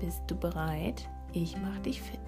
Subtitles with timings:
[0.00, 1.08] Bist du bereit?
[1.32, 2.20] Ich mach dich fit.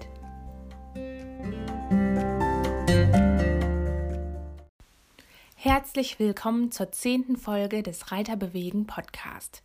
[5.55, 9.63] Herzlich willkommen zur zehnten Folge des Reiterbewegen Podcast.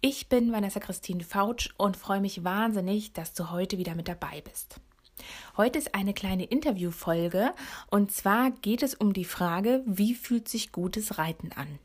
[0.00, 4.40] Ich bin Vanessa Christine Fautsch und freue mich wahnsinnig, dass du heute wieder mit dabei
[4.40, 4.80] bist.
[5.56, 7.52] Heute ist eine kleine Interviewfolge
[7.90, 11.78] und zwar geht es um die Frage, wie fühlt sich gutes Reiten an?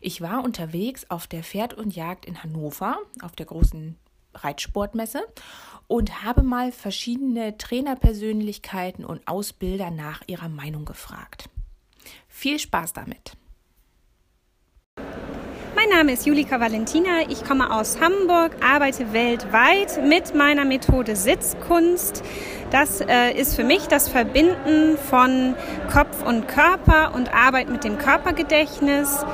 [0.00, 3.96] Ich war unterwegs auf der Pferd und Jagd in Hannover, auf der großen
[4.34, 5.22] Reitsportmesse
[5.86, 11.48] und habe mal verschiedene Trainerpersönlichkeiten und Ausbilder nach ihrer Meinung gefragt.
[12.28, 13.32] Viel Spaß damit!
[15.82, 17.22] Mein Name ist Julika Valentina.
[17.30, 22.22] Ich komme aus Hamburg, arbeite weltweit mit meiner Methode Sitzkunst.
[22.70, 25.56] Das äh, ist für mich das Verbinden von
[25.90, 29.24] Kopf und Körper und Arbeit mit dem Körpergedächtnis.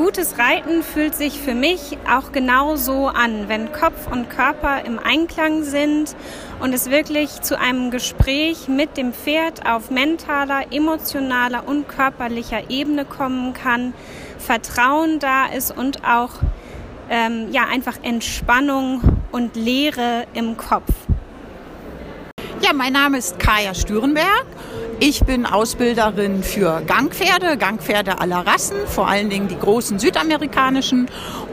[0.00, 5.62] Gutes Reiten fühlt sich für mich auch genauso an, wenn Kopf und Körper im Einklang
[5.62, 6.16] sind
[6.58, 13.04] und es wirklich zu einem Gespräch mit dem Pferd auf mentaler, emotionaler und körperlicher Ebene
[13.04, 13.92] kommen kann,
[14.38, 16.30] Vertrauen da ist und auch
[17.10, 20.94] ähm, ja einfach Entspannung und Leere im Kopf.
[22.62, 24.46] Ja, mein Name ist Kaya Stürenberg
[25.00, 31.06] ich bin Ausbilderin für Gangpferde, Gangpferde aller Rassen, vor allen Dingen die großen südamerikanischen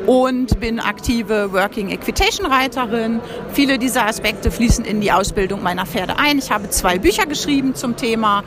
[0.06, 3.22] und bin aktive Working Equitation Reiterin.
[3.54, 6.40] Viele dieser Aspekte fließen in die Ausbildung meiner Pferde ein.
[6.40, 8.44] Ich habe zwei Bücher geschrieben zum Thema.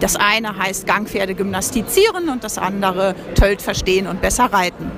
[0.00, 4.92] Das eine heißt Gangpferde gymnastizieren und das andere Tölt verstehen und besser reiten.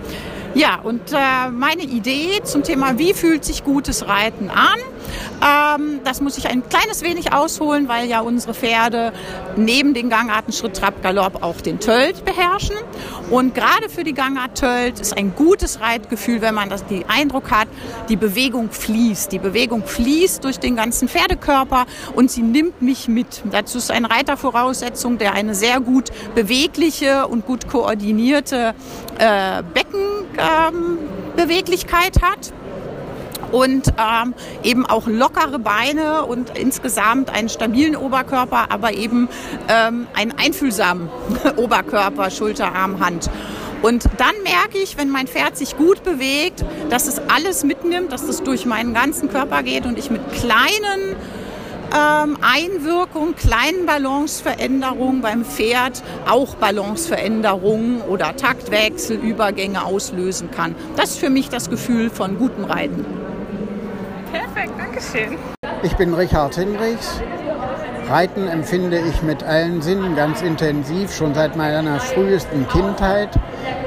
[0.55, 4.79] Ja, und äh, meine Idee zum Thema, wie fühlt sich gutes Reiten an?
[5.43, 9.13] Ähm, das muss ich ein kleines wenig ausholen, weil ja unsere Pferde
[9.57, 12.77] neben den Gangarten Schritt, Trab, Galopp auch den Tölt beherrschen.
[13.31, 17.51] Und gerade für die Gangart Tölt ist ein gutes Reitgefühl, wenn man das, den Eindruck
[17.51, 17.69] hat,
[18.09, 19.33] die Bewegung fließt.
[19.33, 23.43] Die Bewegung fließt durch den ganzen Pferdekörper und sie nimmt mich mit.
[23.51, 28.75] Dazu ist ein Reitervoraussetzung, der eine sehr gut bewegliche und gut koordinierte
[29.19, 32.53] äh, Beckenbeweglichkeit ähm, hat
[33.53, 39.29] und ähm, eben auch lockere Beine und insgesamt einen stabilen Oberkörper, aber eben
[39.69, 41.09] ähm, einen einfühlsamen
[41.57, 43.31] Oberkörper, Schulter, Arm, Hand.
[43.83, 48.23] Und dann merke ich, wenn mein Pferd sich gut bewegt, dass es alles mitnimmt, dass
[48.23, 51.15] es durch meinen ganzen Körper geht und ich mit kleinen
[51.95, 60.75] ähm, Einwirkungen, kleinen Balanceveränderungen beim Pferd auch Balanceveränderungen oder Taktwechsel, Übergänge auslösen kann.
[60.97, 63.05] Das ist für mich das Gefühl von gutem Reiten.
[64.97, 65.39] Perfekt, danke schön.
[65.83, 67.21] Ich bin Richard Hinrichs.
[68.09, 73.31] Reiten empfinde ich mit allen Sinnen ganz intensiv, schon seit meiner frühesten Kindheit.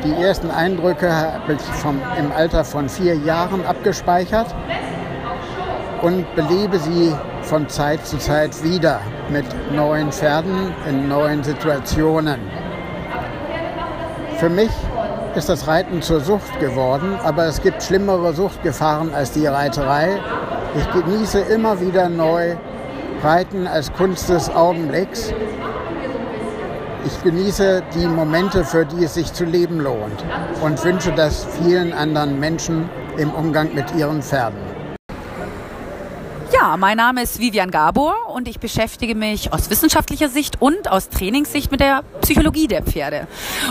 [0.03, 4.53] Die ersten Eindrücke habe ich vom, im Alter von vier Jahren abgespeichert
[6.01, 8.99] und belebe sie von Zeit zu Zeit wieder
[9.29, 12.39] mit neuen Pferden in neuen Situationen.
[14.37, 14.71] Für mich
[15.35, 20.19] ist das Reiten zur Sucht geworden, aber es gibt schlimmere Suchtgefahren als die Reiterei.
[20.75, 22.55] Ich genieße immer wieder neu
[23.23, 25.33] Reiten als Kunst des Augenblicks.
[27.05, 30.23] Ich genieße die Momente, für die es sich zu leben lohnt
[30.61, 34.68] und wünsche das vielen anderen Menschen im Umgang mit ihren Pferden.
[36.77, 41.71] Mein Name ist Vivian Gabor und ich beschäftige mich aus wissenschaftlicher Sicht und aus Trainingssicht
[41.71, 43.27] mit der Psychologie der Pferde.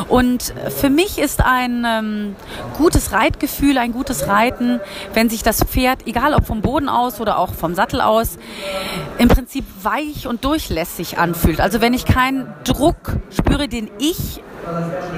[0.08, 2.36] Und für mich ist ein ähm,
[2.76, 4.80] gutes Reitgefühl, ein gutes Reiten,
[5.14, 8.38] wenn sich das Pferd, egal ob vom Boden aus oder auch vom Sattel aus,
[9.18, 11.60] im Prinzip weich und durchlässig anfühlt.
[11.60, 14.42] Also wenn ich keinen Druck spüre, den ich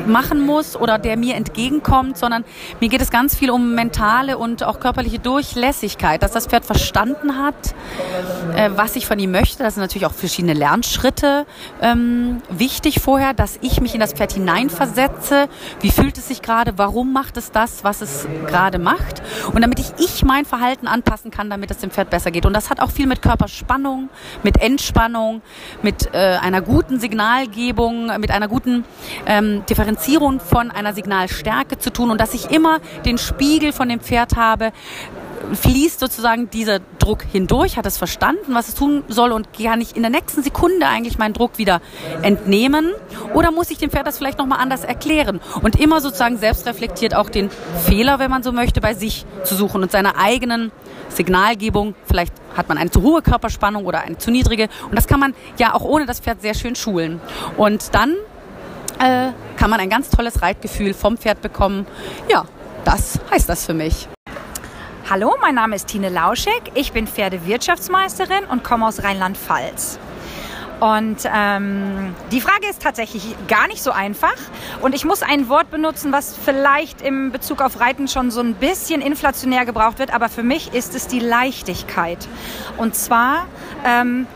[0.06, 2.44] machen muss oder der mir entgegenkommt, sondern
[2.80, 7.38] mir geht es ganz viel um mentale und auch körperliche Durchlässigkeit, dass das Pferd verstanden
[7.38, 7.74] hat,
[8.56, 9.62] äh, was ich von ihm möchte.
[9.62, 11.46] Das sind natürlich auch verschiedene Lernschritte
[11.80, 15.48] ähm, wichtig vorher, dass ich mich in das Pferd hineinversetze.
[15.80, 16.74] Wie fühlt es sich gerade?
[16.76, 19.22] Warum macht es das, was es gerade macht?
[19.52, 22.46] Und damit ich, ich mein Verhalten anpassen kann, damit es dem Pferd besser geht.
[22.46, 24.08] Und das hat auch viel mit Körperspannung,
[24.42, 25.42] mit Entspannung,
[25.82, 28.84] mit äh, einer guten Signalgebung, mit einer guten
[29.40, 34.00] ähm, Differenzierung von einer Signalstärke zu tun und dass ich immer den Spiegel von dem
[34.00, 34.72] Pferd habe,
[35.54, 39.96] fließt sozusagen dieser Druck hindurch, hat es verstanden, was es tun soll und kann ich
[39.96, 41.80] in der nächsten Sekunde eigentlich meinen Druck wieder
[42.22, 42.92] entnehmen
[43.34, 47.14] oder muss ich dem Pferd das vielleicht nochmal anders erklären und immer sozusagen selbst reflektiert
[47.14, 47.50] auch den
[47.84, 50.72] Fehler, wenn man so möchte, bei sich zu suchen und seiner eigenen
[51.08, 51.94] Signalgebung.
[52.04, 55.34] Vielleicht hat man eine zu hohe Körperspannung oder eine zu niedrige und das kann man
[55.58, 57.20] ja auch ohne das Pferd sehr schön schulen.
[57.56, 58.14] Und dann
[59.00, 61.86] äh, kann man ein ganz tolles Reitgefühl vom Pferd bekommen.
[62.28, 62.44] Ja,
[62.84, 64.08] das heißt das für mich.
[65.08, 66.70] Hallo, mein Name ist Tine Lauschek.
[66.74, 69.98] Ich bin Pferdewirtschaftsmeisterin und komme aus Rheinland-Pfalz.
[70.78, 74.36] Und ähm, die Frage ist tatsächlich gar nicht so einfach.
[74.80, 78.54] Und ich muss ein Wort benutzen, was vielleicht im Bezug auf Reiten schon so ein
[78.54, 80.14] bisschen inflationär gebraucht wird.
[80.14, 82.26] Aber für mich ist es die Leichtigkeit.
[82.78, 83.46] Und zwar
[83.84, 84.26] ähm,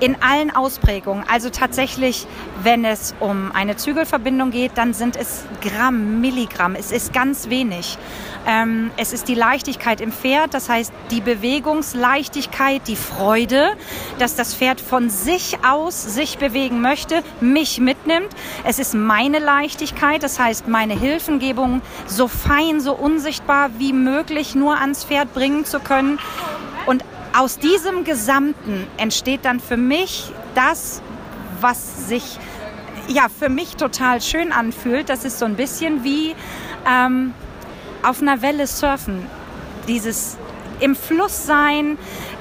[0.00, 1.24] in allen Ausprägungen.
[1.28, 2.26] Also tatsächlich,
[2.62, 6.74] wenn es um eine Zügelverbindung geht, dann sind es Gramm, Milligramm.
[6.74, 7.98] Es ist ganz wenig.
[8.46, 13.76] Ähm, es ist die Leichtigkeit im Pferd, das heißt die Bewegungsleichtigkeit, die Freude,
[14.18, 18.28] dass das Pferd von sich aus sich bewegen möchte, mich mitnimmt.
[18.64, 24.78] Es ist meine Leichtigkeit, das heißt meine Hilfengebung so fein, so unsichtbar wie möglich nur
[24.78, 26.18] ans Pferd bringen zu können.
[27.38, 31.00] Aus diesem Gesamten entsteht dann für mich das,
[31.60, 32.36] was sich
[33.06, 35.08] ja für mich total schön anfühlt.
[35.08, 36.34] Das ist so ein bisschen wie
[36.84, 37.32] ähm,
[38.02, 39.24] auf einer Welle surfen.
[39.86, 40.36] Dieses
[40.80, 41.96] im Fluss sein,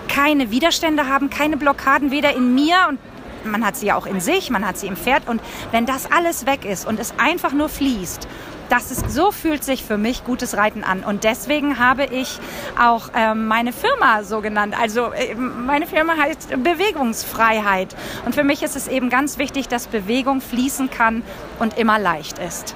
[0.07, 2.97] keine Widerstände haben, keine Blockaden, weder in mir und
[3.45, 6.11] man hat sie ja auch in sich, man hat sie im Pferd und wenn das
[6.11, 8.27] alles weg ist und es einfach nur fließt
[8.69, 11.03] das ist, so fühlt sich für mich gutes Reiten an.
[11.03, 12.39] Und deswegen habe ich
[12.79, 14.75] auch ähm, meine Firma so genannt.
[14.79, 17.95] Also äh, meine Firma heißt Bewegungsfreiheit.
[18.25, 21.23] Und für mich ist es eben ganz wichtig, dass Bewegung fließen kann
[21.59, 22.75] und immer leicht ist.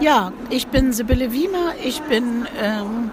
[0.00, 1.72] Ja, ich bin Sibylle Wiemer.
[1.82, 3.10] Ich bin ähm,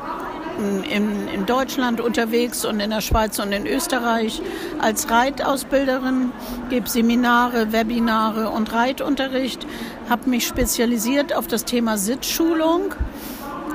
[0.83, 4.41] in, in Deutschland unterwegs und in der Schweiz und in Österreich
[4.79, 6.31] als Reitausbilderin,
[6.69, 9.65] gebe Seminare, Webinare und Reitunterricht,
[10.09, 12.95] habe mich spezialisiert auf das Thema Sitzschulung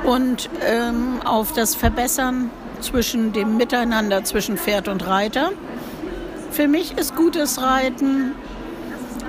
[0.04, 2.50] und ähm, auf das Verbessern
[2.80, 5.50] zwischen dem Miteinander zwischen Pferd und Reiter.
[6.50, 8.32] Für mich ist gutes Reiten,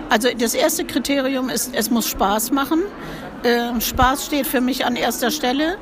[0.09, 2.81] also das erste Kriterium ist, es muss Spaß machen.
[3.43, 5.77] Äh, Spaß steht für mich an erster Stelle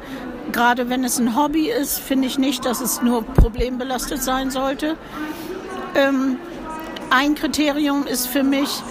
[0.51, 4.95] gerade wenn es ein Hobby ist, finde ich nicht, dass es nur problembelastet sein sollte.
[5.95, 6.37] Ähm,
[7.09, 8.81] ein Kriterium ist für mich,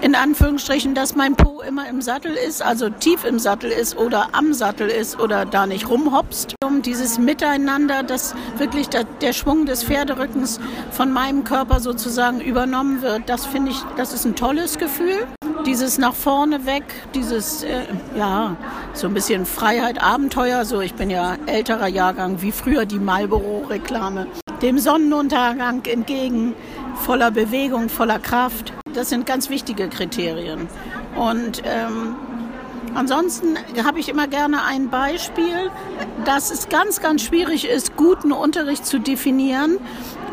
[0.00, 4.28] in Anführungsstrichen, dass mein Po immer im Sattel ist, also tief im Sattel ist oder
[4.32, 6.54] am Sattel ist oder da nicht rumhopst.
[6.64, 10.60] Um dieses Miteinander, dass wirklich der, der Schwung des Pferderückens
[10.90, 15.26] von meinem Körper sozusagen übernommen wird, das finde ich, das ist ein tolles Gefühl.
[15.66, 16.84] Dieses nach vorne weg,
[17.14, 17.84] dieses, äh,
[18.16, 18.56] ja,
[18.92, 24.26] so ein bisschen Freiheit, Abenteuer, so ich bin ja älterer Jahrgang, wie früher die Marlboro-Reklame.
[24.60, 26.54] Dem Sonnenuntergang entgegen,
[26.96, 28.74] voller Bewegung, voller Kraft.
[28.92, 30.68] Das sind ganz wichtige Kriterien.
[31.16, 32.14] Und ähm,
[32.94, 35.70] ansonsten habe ich immer gerne ein Beispiel,
[36.26, 39.78] dass es ganz, ganz schwierig ist, guten Unterricht zu definieren,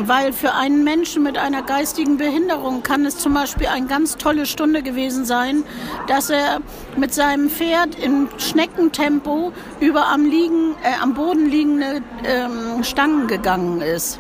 [0.07, 4.45] weil für einen Menschen mit einer geistigen Behinderung kann es zum Beispiel eine ganz tolle
[4.45, 5.63] Stunde gewesen sein,
[6.07, 6.59] dass er
[6.98, 13.81] mit seinem Pferd in Schneckentempo über am, liegen, äh, am Boden liegende ähm, Stangen gegangen
[13.81, 14.20] ist.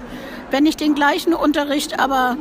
[0.49, 2.37] Wenn ich den gleichen Unterricht aber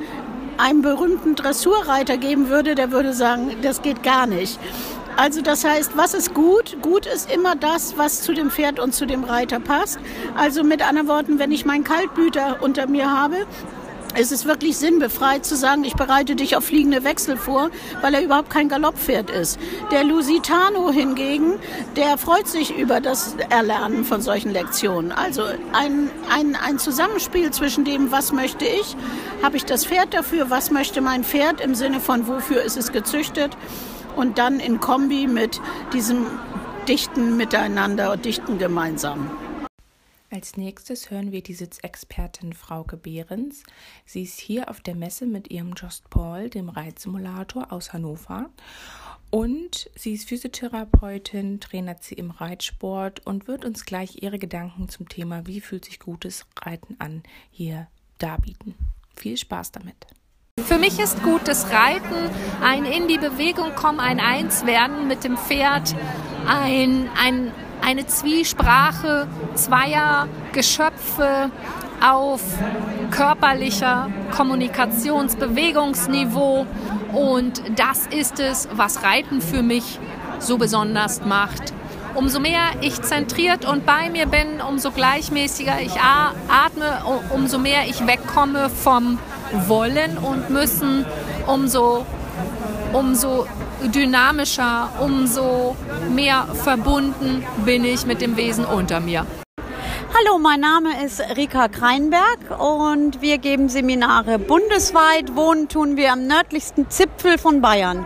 [0.59, 4.59] einem berühmten Dressurreiter geben würde, der würde sagen, das geht gar nicht.
[5.17, 6.79] Also das heißt, was ist gut?
[6.83, 9.99] Gut ist immer das, was zu dem Pferd und zu dem Reiter passt.
[10.37, 13.47] Also mit anderen Worten, wenn ich meinen Kaltblüter unter mir habe,
[14.14, 18.23] es ist wirklich sinnbefreit zu sagen, ich bereite dich auf fliegende Wechsel vor, weil er
[18.23, 19.59] überhaupt kein Galopppferd ist.
[19.93, 21.55] Der Lusitano hingegen,
[21.97, 25.12] der freut sich über das Erlernen von solchen Lektionen.
[25.12, 28.97] Also ein, ein, ein Zusammenspiel zwischen dem, was möchte ich,
[29.45, 32.90] habe ich das Pferd dafür, was möchte mein Pferd im Sinne von, wofür ist es
[32.90, 33.57] gezüchtet
[34.17, 35.61] und dann in Kombi mit
[35.93, 36.26] diesem
[36.88, 39.31] dichten Miteinander und dichten Gemeinsam.
[40.33, 43.64] Als nächstes hören wir die Sitzexpertin Frauke Behrens.
[44.07, 48.49] Sie ist hier auf der Messe mit ihrem Just Paul, dem Reitsimulator aus Hannover.
[49.31, 55.09] Und sie ist Physiotherapeutin, trainert sie im Reitsport und wird uns gleich ihre Gedanken zum
[55.09, 57.88] Thema Wie fühlt sich gutes Reiten an hier
[58.19, 58.75] darbieten.
[59.17, 60.07] Viel Spaß damit.
[60.67, 62.31] Für mich ist gutes Reiten
[62.62, 65.95] ein in die Bewegung kommen, ein Einswerden mit dem Pferd,
[66.47, 67.52] ein, ein
[67.83, 71.50] eine Zwiesprache zweier Geschöpfe
[72.00, 72.40] auf
[73.11, 76.67] körperlicher Kommunikationsbewegungsniveau.
[77.12, 79.99] Und das ist es, was Reiten für mich
[80.38, 81.73] so besonders macht.
[82.14, 88.05] umso mehr ich zentriert und bei mir bin, umso gleichmäßiger ich atme, umso mehr ich
[88.07, 89.19] wegkomme vom
[89.52, 91.04] Wollen und Müssen,
[91.47, 92.07] umso,
[92.92, 93.47] umso
[93.95, 95.76] dynamischer, umso
[96.11, 99.26] mehr verbunden bin ich mit dem Wesen unter mir.
[100.12, 105.35] Hallo, mein Name ist Rika Kreinberg und wir geben Seminare bundesweit.
[105.35, 108.04] Wohnen tun wir am nördlichsten Zipfel von Bayern.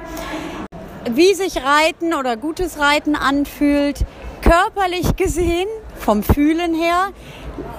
[1.10, 4.04] Wie sich Reiten oder gutes Reiten anfühlt,
[4.42, 7.08] körperlich gesehen, vom Fühlen her,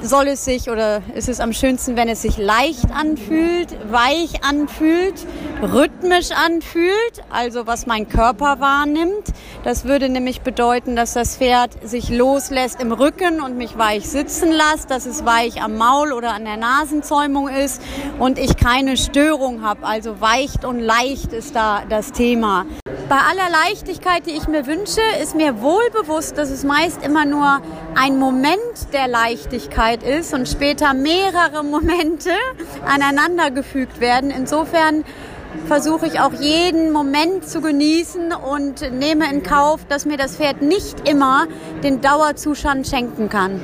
[0.02, 5.26] soll es sich oder ist es am schönsten, wenn es sich leicht anfühlt, weich anfühlt,
[5.62, 9.34] rhythmisch anfühlt, also was mein Körper wahrnimmt.
[9.64, 14.52] Das würde nämlich bedeuten, dass das Pferd sich loslässt im Rücken und mich weich sitzen
[14.52, 17.82] lässt, dass es weich am Maul oder an der Nasenzäumung ist
[18.20, 19.86] und ich keine Störung habe.
[19.86, 22.66] Also weicht und leicht ist da das Thema.
[23.08, 27.24] Bei aller Leichtigkeit, die ich mir wünsche, ist mir wohl bewusst, dass es meist immer
[27.24, 27.62] nur
[27.94, 28.58] ein Moment
[28.94, 32.32] der Leichtigkeit ist und später mehrere Momente
[32.86, 34.32] aneinandergefügt werden.
[34.32, 35.06] Insofern
[35.68, 40.64] versuche ich auch jeden Moment zu genießen und nehme in Kauf, dass mir das Pferd
[40.64, 41.46] nicht immer
[41.84, 43.62] den Dauerzustand schenken kann.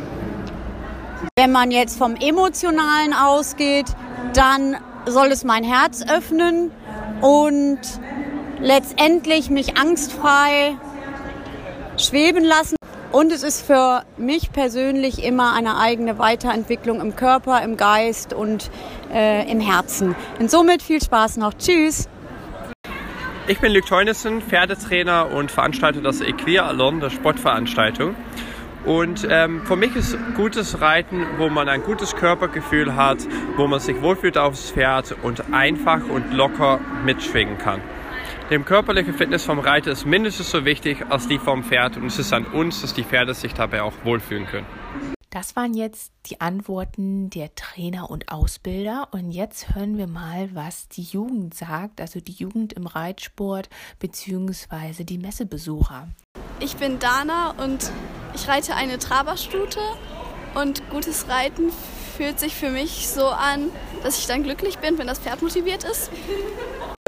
[1.35, 3.87] Wenn man jetzt vom Emotionalen ausgeht,
[4.35, 6.69] dann soll es mein Herz öffnen
[7.21, 7.79] und
[8.61, 10.75] letztendlich mich angstfrei
[11.97, 12.75] schweben lassen.
[13.11, 18.71] Und es ist für mich persönlich immer eine eigene Weiterentwicklung im Körper, im Geist und
[19.13, 20.15] äh, im Herzen.
[20.39, 21.53] Und somit viel Spaß noch.
[21.53, 22.07] Tschüss!
[23.47, 28.15] Ich bin Luc Teunissen, Pferdetrainer und Veranstalter des Equialon, der Sportveranstaltung.
[28.85, 33.17] Und ähm, für mich ist gutes Reiten, wo man ein gutes Körpergefühl hat,
[33.57, 37.81] wo man sich wohlfühlt aufs Pferd und einfach und locker mitschwingen kann.
[38.51, 42.19] Dem körperliche Fitness vom Reiter ist mindestens so wichtig als die vom Pferd und es
[42.19, 44.65] ist an uns, dass die Pferde sich dabei auch wohlfühlen können.
[45.29, 49.07] Das waren jetzt die Antworten der Trainer und Ausbilder.
[49.11, 55.05] Und jetzt hören wir mal, was die Jugend sagt, also die Jugend im Reitsport bzw.
[55.05, 56.09] die Messebesucher.
[56.59, 57.89] Ich bin Dana und
[58.35, 59.79] ich reite eine Traberstute.
[60.55, 61.71] Und gutes Reiten
[62.17, 63.69] fühlt sich für mich so an,
[64.03, 66.11] dass ich dann glücklich bin, wenn das Pferd motiviert ist.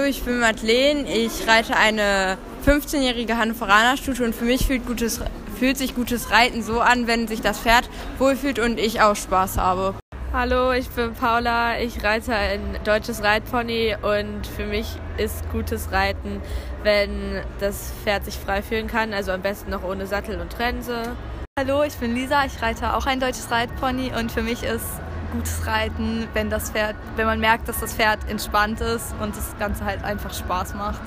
[0.06, 5.22] Ich bin Madeleine, ich reite eine 15-jährige Hannoveraner-Stute und für mich fühlt, gutes,
[5.58, 9.58] fühlt sich gutes Reiten so an, wenn sich das Pferd wohlfühlt und ich auch Spaß
[9.58, 9.96] habe.
[10.34, 16.42] Hallo, ich bin Paula, ich reite ein deutsches Reitpony und für mich ist gutes Reiten,
[16.84, 21.16] wenn das Pferd sich frei fühlen kann, also am besten noch ohne Sattel und Trense.
[21.58, 24.86] Hallo, ich bin Lisa, ich reite auch ein deutsches Reitpony und für mich ist
[25.34, 29.58] gutes Reiten, wenn das Pferd, wenn man merkt, dass das Pferd entspannt ist und das
[29.58, 31.02] Ganze halt einfach Spaß macht.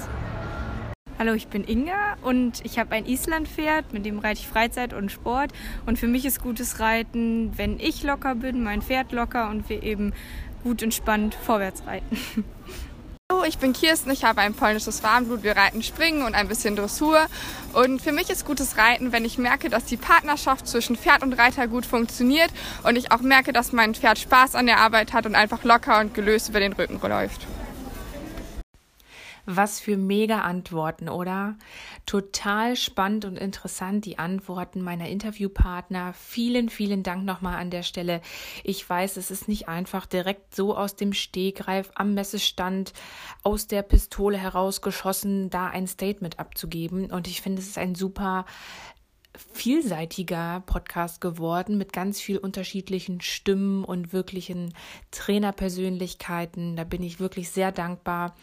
[1.17, 5.13] Hallo, ich bin Inga und ich habe ein Islandpferd, mit dem reite ich Freizeit und
[5.13, 5.53] Sport.
[5.87, 9.85] Und für mich ist gutes Reiten, wenn ich locker bin, mein Pferd locker und wir
[9.85, 10.13] eben
[10.65, 12.19] gut entspannt vorwärts reiten.
[13.49, 17.27] Ich bin Kirsten, ich habe ein polnisches Warmblut, wir reiten Springen und ein bisschen Dressur.
[17.75, 21.33] Und für mich ist gutes Reiten, wenn ich merke, dass die Partnerschaft zwischen Pferd und
[21.33, 22.51] Reiter gut funktioniert
[22.83, 26.01] und ich auch merke, dass mein Pferd Spaß an der Arbeit hat und einfach locker
[26.01, 27.47] und gelöst über den Rücken läuft.
[29.47, 31.57] Was für mega Antworten, oder?
[32.05, 36.13] Total spannend und interessant die Antworten meiner Interviewpartner.
[36.15, 38.21] Vielen, vielen Dank nochmal an der Stelle.
[38.65, 42.93] Ich weiß, es ist nicht einfach direkt so aus dem Stegreif am Messestand
[43.45, 47.13] aus der Pistole herausgeschossen, da ein Statement abzugeben.
[47.13, 48.47] Und ich finde, es ist ein super
[49.53, 54.75] vielseitiger Podcast geworden mit ganz viel unterschiedlichen Stimmen und wirklichen
[55.11, 56.77] Trainerpersönlichkeiten.
[56.77, 58.35] Da bin ich wirklich sehr dankbar,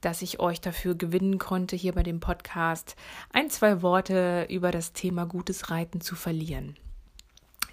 [0.00, 2.96] dass ich euch dafür gewinnen konnte, hier bei dem Podcast
[3.32, 6.76] ein, zwei Worte über das Thema gutes Reiten zu verlieren.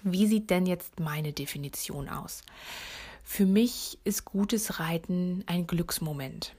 [0.02, 2.42] Wie sieht denn jetzt meine Definition aus?
[3.22, 6.54] Für mich ist gutes Reiten ein Glücksmoment.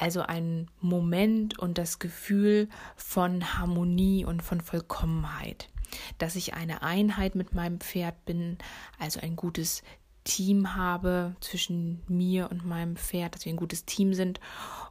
[0.00, 5.68] Also ein Moment und das Gefühl von Harmonie und von Vollkommenheit.
[6.16, 8.56] Dass ich eine Einheit mit meinem Pferd bin,
[8.98, 9.82] also ein gutes
[10.24, 14.40] Team habe zwischen mir und meinem Pferd, dass wir ein gutes Team sind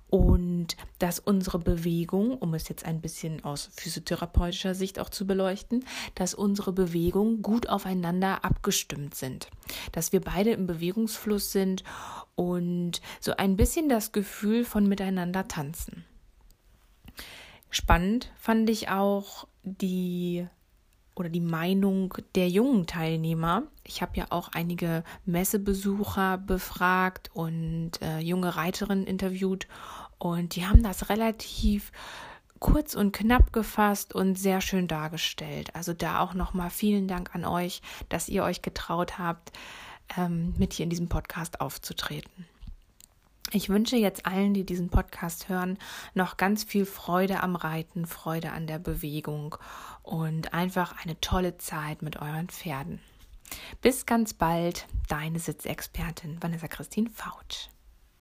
[0.09, 5.85] und dass unsere Bewegung, um es jetzt ein bisschen aus physiotherapeutischer Sicht auch zu beleuchten,
[6.15, 9.49] dass unsere Bewegungen gut aufeinander abgestimmt sind,
[9.91, 11.83] dass wir beide im Bewegungsfluss sind
[12.35, 16.05] und so ein bisschen das Gefühl von miteinander tanzen.
[17.69, 20.47] Spannend fand ich auch die
[21.19, 23.63] oder die Meinung der jungen Teilnehmer.
[23.83, 29.67] Ich habe ja auch einige Messebesucher befragt und äh, junge Reiterinnen interviewt
[30.17, 31.91] und die haben das relativ
[32.59, 35.75] kurz und knapp gefasst und sehr schön dargestellt.
[35.75, 39.51] Also da auch nochmal vielen Dank an euch, dass ihr euch getraut habt,
[40.17, 42.48] ähm, mit hier in diesem Podcast aufzutreten.
[43.51, 45.79] Ich wünsche jetzt allen, die diesen Podcast hören,
[46.13, 49.55] noch ganz viel Freude am Reiten, Freude an der Bewegung
[50.03, 52.99] und einfach eine tolle Zeit mit euren Pferden.
[53.81, 57.69] Bis ganz bald, deine Sitzexpertin Vanessa Christine Fautsch.